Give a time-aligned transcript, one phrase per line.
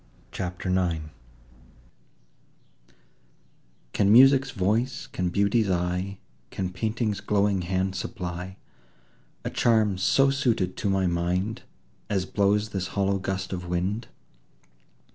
[0.31, 1.09] CHAPTER IX
[3.93, 6.17] Can Music's voice, can Beauty's eye,
[6.49, 8.57] Can Painting's glowing hand supply
[9.45, 11.61] A charm so suited to my mind,
[12.09, 14.07] As blows this hollow gust of wind?